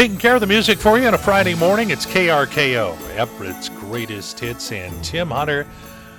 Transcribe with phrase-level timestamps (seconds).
[0.00, 1.90] Taking care of the music for you on a Friday morning.
[1.90, 5.66] It's KRKO, Everett's greatest hits, and Tim Hunter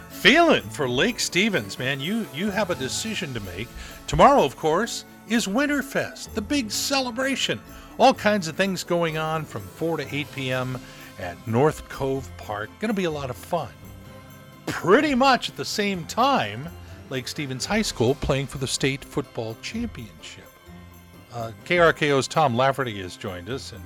[0.09, 1.99] feeling for Lake Stevens, man.
[1.99, 3.67] You you have a decision to make.
[4.05, 7.59] Tomorrow, of course, is Winterfest, the big celebration.
[7.97, 10.79] All kinds of things going on from 4 to 8 p.m.
[11.17, 12.69] at North Cove Park.
[12.79, 13.73] Going to be a lot of fun.
[14.67, 16.69] Pretty much at the same time,
[17.09, 20.50] Lake Stevens High School playing for the state football championship.
[21.33, 23.71] Uh, KRKO's Tom Lafferty has joined us.
[23.71, 23.81] And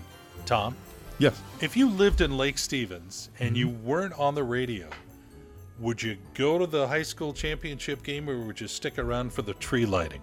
[0.45, 0.75] Tom,
[1.19, 1.41] Yes.
[1.61, 4.87] if you lived in Lake Stevens and you weren't on the radio,
[5.79, 9.41] would you go to the high school championship game or would you stick around for
[9.43, 10.21] the tree lighting?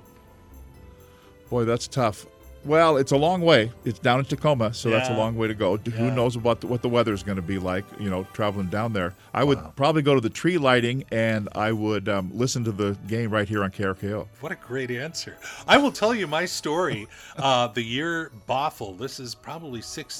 [1.50, 2.26] Boy, that's tough.
[2.64, 3.72] Well, it's a long way.
[3.84, 5.76] It's down in Tacoma, so that's a long way to go.
[5.76, 7.84] Who knows about the, what the weather's going to be like?
[7.98, 9.14] You know, traveling down there.
[9.34, 12.96] I would probably go to the tree lighting, and I would um, listen to the
[13.08, 14.28] game right here on KRKO.
[14.40, 15.36] What a great answer.
[15.66, 17.08] I will tell you my story.
[17.36, 20.14] Uh, the year Bothell, this is probably six,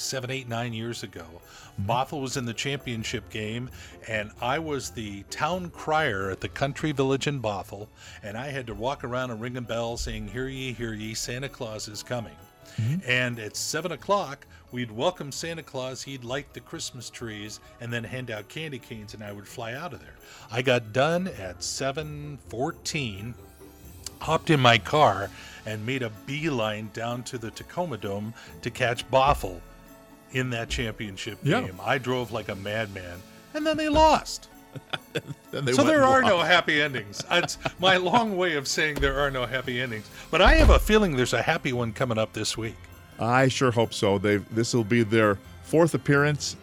[0.00, 1.24] seven, eight, nine years ago.
[1.24, 1.90] Mm-hmm.
[1.90, 3.70] Bothell was in the championship game,
[4.08, 7.88] and I was the town crier at the country village in Bothell,
[8.22, 11.14] and I had to walk around and ring a bell saying, Hear ye, hear ye,
[11.14, 12.36] Santa Claus is coming.
[12.76, 13.10] Mm-hmm.
[13.10, 16.02] And at seven o'clock, we'd welcome Santa Claus.
[16.02, 19.74] He'd light the Christmas trees and then hand out candy canes, and I would fly
[19.74, 20.14] out of there.
[20.50, 23.34] I got done at seven fourteen
[24.20, 25.30] hopped in my car
[25.66, 29.60] and made a beeline down to the Tacoma Dome to catch Bothell
[30.32, 31.62] in that championship Yeah.
[31.62, 31.78] game.
[31.84, 33.20] I drove like a madman,
[33.54, 34.48] and then they lost.
[35.50, 37.24] Then they so there are and no happy endings.
[37.28, 40.08] It's my long way of saying there are no happy endings.
[40.30, 42.76] But I have a feeling there's a happy one coming up this week.
[43.18, 44.16] I sure hope so.
[44.18, 46.54] This will be their fourth appearance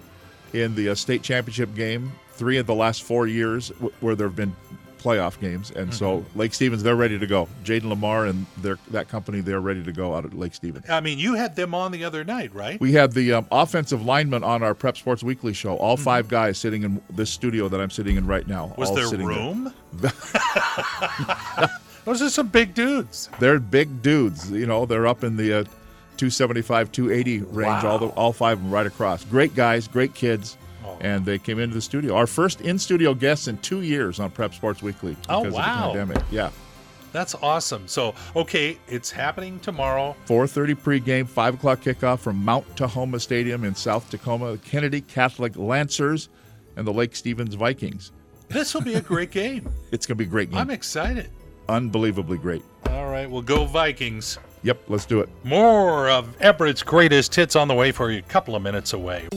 [0.53, 2.13] in the uh, state championship game.
[2.31, 4.55] Three of the last four years w- where there have been
[4.97, 6.39] playoff games, and so Mm-hmm.
[6.39, 7.47] Lake Stevens they're ready to go.
[7.63, 10.89] Jaden Lamar and their that company they're ready to go out at Lake Stevens.
[10.89, 12.79] I mean, you had them on the other night, right?
[12.79, 15.75] We had the um, offensive lineman on our Prep Sports Weekly show.
[15.77, 16.03] All Mm-hmm.
[16.03, 18.73] five guys sitting in this studio that I'm sitting in right now.
[18.77, 19.73] Was there room?
[22.05, 23.29] Those are some big dudes.
[23.39, 24.49] They're big dudes.
[24.51, 25.63] You know, they're up in the uh,
[26.17, 27.83] 275, 280 range.
[27.83, 29.23] All the all five of them right across.
[29.25, 30.97] Great guys, great kids, Oh.
[31.01, 32.15] and they came into the studio.
[32.15, 35.87] Our first in studio guests in two years on Prep Sports Weekly Oh, because wow.
[35.89, 36.23] of the pandemic.
[36.31, 36.49] Yeah,
[37.11, 37.87] That's awesome.
[37.87, 40.15] So, okay, it's happening tomorrow.
[40.27, 44.51] 4:30 pregame, five o'clock kickoff from Mount Tahoma Stadium in South Tacoma.
[44.53, 46.29] The Kennedy Catholic Lancers
[46.75, 48.11] and the Lake Stevens Vikings.
[48.49, 49.69] This will be a great game.
[49.91, 50.59] It's gonna be a great game.
[50.59, 51.29] I'm excited.
[51.69, 52.63] Unbelievably great.
[52.91, 54.37] All right, well, go Vikings.
[54.63, 55.29] Yep, let's do it.
[55.43, 59.27] More of Everett's greatest hits on the way for you, a couple of minutes away.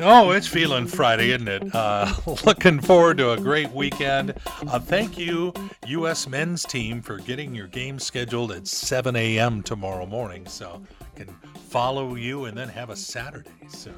[0.00, 1.74] Oh, it's feeling Friday, isn't it?
[1.74, 2.12] Uh,
[2.44, 4.34] looking forward to a great weekend.
[4.68, 5.52] Uh, thank you,
[5.86, 6.26] U.S.
[6.28, 9.62] men's team, for getting your game scheduled at 7 a.m.
[9.62, 11.28] tomorrow morning, so I can
[11.68, 13.50] follow you and then have a Saturday.
[13.68, 13.92] So,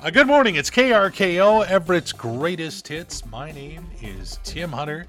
[0.00, 0.56] uh, good morning.
[0.56, 3.24] It's KRKO, Everett's greatest hits.
[3.26, 5.06] My name is Tim Hunter.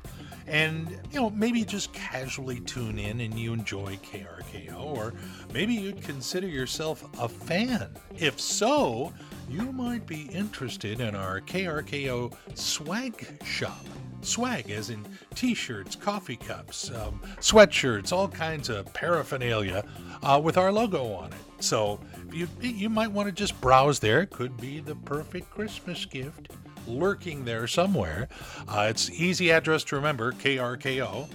[0.48, 5.14] And, you know, maybe just casually tune in and you enjoy KRKO, or
[5.54, 7.90] maybe you'd consider yourself a fan.
[8.16, 9.12] If so,
[9.50, 13.85] you might be interested in our KRKO swag shop.
[14.22, 19.86] Swag, as in t shirts, coffee cups, um, sweatshirts, all kinds of paraphernalia
[20.24, 21.40] uh, with our logo on it.
[21.59, 22.00] So
[22.31, 24.22] you, you might want to just browse there.
[24.22, 26.50] It could be the perfect Christmas gift
[26.88, 28.28] lurking there somewhere.
[28.68, 31.28] Uh, it's easy address to remember krko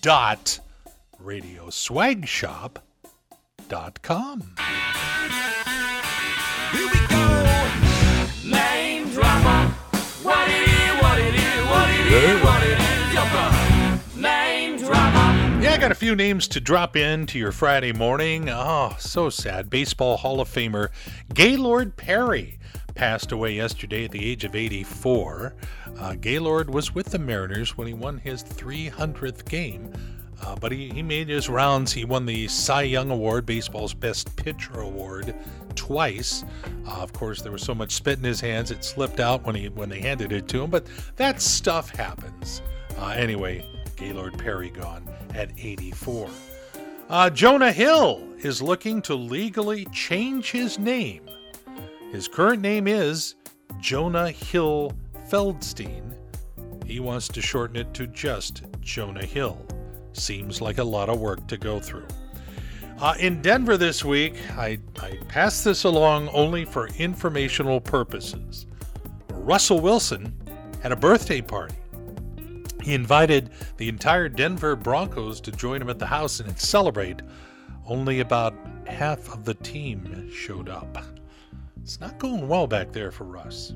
[0.00, 0.58] dot
[1.18, 2.84] radio swag shop
[3.68, 4.54] dot com.
[6.72, 7.05] Here we go.
[15.60, 18.48] Yeah, I got a few names to drop in to your Friday morning.
[18.48, 19.68] Oh, so sad.
[19.68, 20.88] Baseball Hall of Famer
[21.34, 22.58] Gaylord Perry
[22.94, 25.56] passed away yesterday at the age of 84.
[25.98, 29.92] Uh, Gaylord was with the Mariners when he won his 300th game.
[30.42, 31.92] Uh, but he, he made his rounds.
[31.92, 35.34] He won the Cy Young Award, baseball's best pitcher award,
[35.86, 36.44] twice.
[36.86, 39.54] Uh, of course, there was so much spit in his hands it slipped out when
[39.54, 40.70] he when they handed it to him.
[40.70, 40.86] But
[41.16, 42.60] that stuff happens.
[42.98, 43.64] Uh, anyway,
[43.96, 46.28] Gaylord Perry gone at 84.
[47.08, 51.22] Uh, Jonah Hill is looking to legally change his name.
[52.10, 53.36] His current name is
[53.80, 54.92] Jonah Hill
[55.28, 56.14] Feldstein.
[56.84, 59.64] He wants to shorten it to just Jonah Hill.
[60.12, 62.06] Seems like a lot of work to go through.
[62.98, 68.66] Uh, in Denver this week, I, I passed this along only for informational purposes.
[69.28, 70.32] Russell Wilson
[70.82, 71.74] had a birthday party.
[72.82, 77.20] He invited the entire Denver Broncos to join him at the house and celebrate
[77.86, 78.54] only about
[78.86, 80.96] half of the team showed up.
[81.82, 83.74] It's not going well back there for Russ.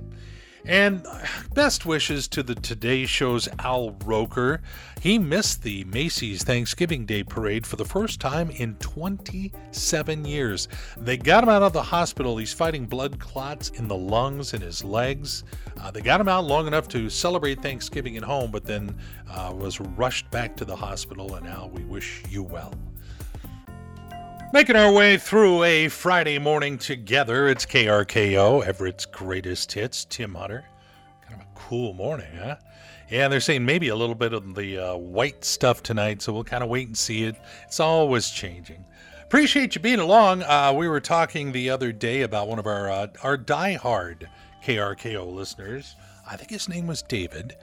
[0.64, 1.06] And
[1.54, 4.60] best wishes to the Today Show's Al Roker.
[5.00, 10.68] He missed the Macy's Thanksgiving Day parade for the first time in 27 years.
[10.98, 12.36] They got him out of the hospital.
[12.36, 15.44] He's fighting blood clots in the lungs and his legs.
[15.80, 18.94] Uh, they got him out long enough to celebrate Thanksgiving at home, but then
[19.30, 21.36] uh, was rushed back to the hospital.
[21.36, 22.74] And Al, we wish you well.
[24.52, 30.64] Making our way through a Friday morning together, it's KRKO, Everett's greatest hits, Tim Hunter.
[31.22, 32.56] Kind of a cool morning, huh?
[33.08, 36.42] Yeah, they're saying maybe a little bit of the uh, white stuff tonight, so we'll
[36.42, 37.36] kind of wait and see it.
[37.62, 38.84] It's always changing.
[39.22, 40.42] Appreciate you being along.
[40.42, 44.26] Uh, we were talking the other day about one of our uh, our diehard
[44.64, 45.94] KRKO listeners.
[46.28, 47.54] I think his name was David,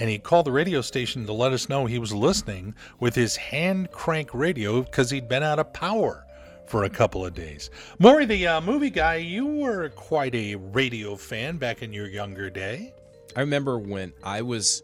[0.00, 3.36] and he called the radio station to let us know he was listening with his
[3.36, 6.26] hand crank radio because he'd been out of power
[6.72, 7.68] for a couple of days.
[7.98, 12.48] Maury, the uh, movie guy, you were quite a radio fan back in your younger
[12.48, 12.94] day.
[13.36, 14.82] I remember when I was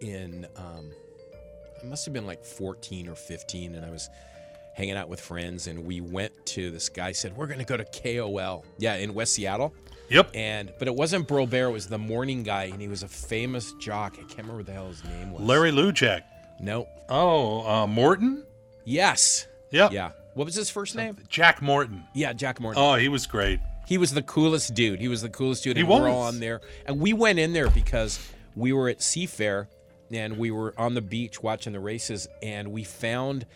[0.00, 0.90] in, um,
[1.82, 4.10] I must have been like 14 or 15, and I was
[4.74, 7.78] hanging out with friends, and we went to this guy said we're going to go
[7.78, 9.72] to KOL, yeah, in West Seattle.
[10.10, 10.32] Yep.
[10.34, 13.08] And but it wasn't Burl Barer, it was the morning guy, and he was a
[13.08, 14.16] famous jock.
[14.18, 15.40] I can't remember what the hell his name was.
[15.40, 16.24] Larry Lujack.
[16.60, 16.86] No.
[17.08, 18.44] Oh, uh, Morton?
[18.84, 19.46] Yes.
[19.70, 19.92] Yep.
[19.92, 20.10] Yeah.
[20.34, 21.16] What was his first name?
[21.28, 22.04] Jack Morton.
[22.14, 22.82] Yeah, Jack Morton.
[22.82, 23.60] Oh, he was great.
[23.86, 25.00] He was the coolest dude.
[25.00, 25.76] He was the coolest dude.
[25.76, 26.60] He and we were all on there.
[26.86, 28.18] And we went in there because
[28.54, 29.66] we were at Seafair
[30.10, 33.46] and we were on the beach watching the races and we found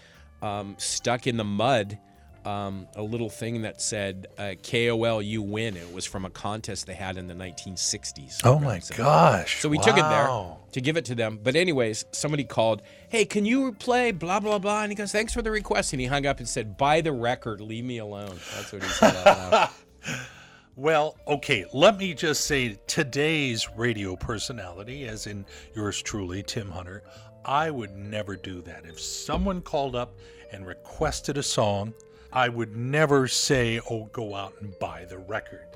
[0.43, 1.99] um, stuck in the mud
[2.47, 5.77] um, a little thing that said uh, KOL you win.
[5.77, 8.41] It was from a contest they had in the 1960s.
[8.45, 9.61] Oh my So- gosh.
[9.61, 10.29] So we took it there
[10.73, 11.39] to give it to them.
[11.43, 15.33] But anyways, somebody called, "Hey, can you play blah blah blah?" And he goes, "Thanks
[15.33, 18.39] for the request." And he hung up and said, "Buy the record, leave me alone."
[18.55, 19.69] That's what he said.
[20.79, 27.03] Well, okay, let me just say today's radio personality, as in yours truly, Tim Hunter,
[27.47, 28.85] I would never do that.
[28.85, 30.19] If someone called up
[30.53, 31.95] and requested a song,
[32.33, 35.67] I would never say, oh, go out and buy the record.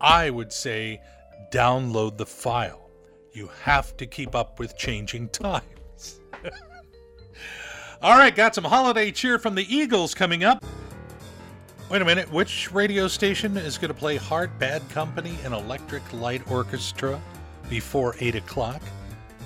[0.00, 1.00] I would say,
[1.52, 2.90] download the file.
[3.32, 6.20] You have to keep up with changing times.
[8.02, 10.64] All right, got some holiday cheer from the Eagles coming up.
[11.90, 16.02] Wait a minute, which radio station is going to play Heart Bad Company and Electric
[16.12, 17.20] Light Orchestra
[17.68, 18.80] before 8 o'clock?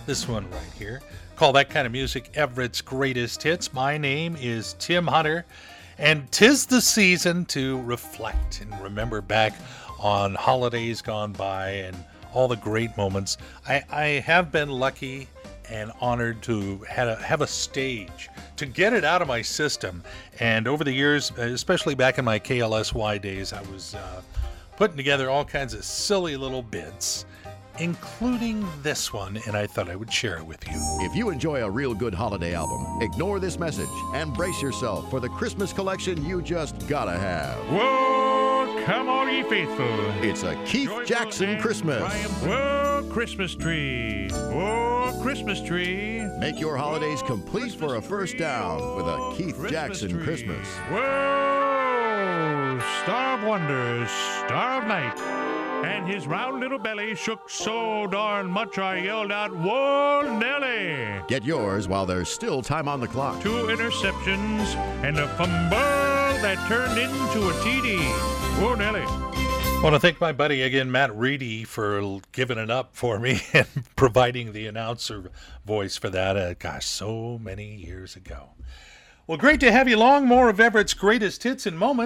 [0.07, 1.01] This one right here.
[1.37, 3.73] Call that kind of music Everett's Greatest Hits.
[3.73, 5.47] My name is Tim Hunter,
[5.99, 9.55] and tis the season to reflect and remember back
[9.99, 11.97] on holidays gone by and
[12.33, 13.39] all the great moments.
[13.67, 15.29] I, I have been lucky
[15.71, 20.03] and honored to have a, have a stage to get it out of my system.
[20.41, 24.23] And over the years, especially back in my KLSY days, I was uh,
[24.77, 27.25] putting together all kinds of silly little bits,
[27.79, 30.75] including this one, and I thought I would share it with you.
[31.01, 35.21] If you enjoy a real good holiday album, ignore this message and brace yourself for
[35.21, 37.57] the Christmas collection you just gotta have.
[37.71, 39.85] Whoa, come all ye faithful.
[40.23, 41.99] It's a Keith Joyful Jackson Christmas.
[41.99, 42.47] triumph.
[42.47, 44.29] Whoa, Christmas tree.
[44.31, 46.23] Whoa, Christmas tree.
[46.39, 50.25] Make your holidays complete for a first down with a Keith Christmas Jackson tree.
[50.25, 50.67] Christmas.
[50.91, 55.54] Whoa, star of wonders, star of night.
[55.85, 61.23] And his round little belly shook so darn much I yelled out, Whoa, Nelly!
[61.29, 63.43] Get yours while there's still time on the clock.
[63.43, 64.75] Two interceptions
[65.05, 65.77] and a fumble
[66.41, 67.99] that turned into a TD.
[68.63, 69.03] Whoa, Nelly.
[69.03, 73.43] I want to thank my buddy again, Matt Reedy, for giving it up for me
[73.53, 75.31] and providing the announcer
[75.67, 76.35] voice for that.
[76.35, 78.55] Uh, gosh, so many years ago.
[79.27, 80.27] Well, great to have you along.
[80.27, 82.03] More of Everett's greatest hits and moments.